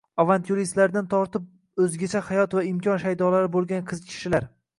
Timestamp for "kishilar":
3.93-4.51